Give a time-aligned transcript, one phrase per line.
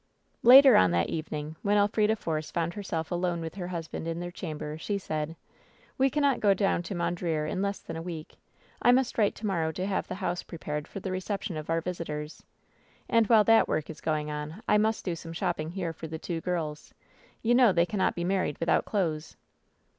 [0.41, 4.19] Later on that evening, when Elfrida Force found her self alone with her husband in
[4.19, 5.35] their chamber, she said:
[5.95, 8.37] "We cannot go down to Mondreer in less than a week.
[8.81, 11.81] I must "write to morrow to have the house prepared for the reception of our
[11.81, 12.43] visitors.
[13.07, 15.33] And while that work is 880 WHEN SHADOWS DIE going on I must do some
[15.33, 16.95] shopping here for the two girls.
[17.43, 19.37] You know they cannot be married without clothes."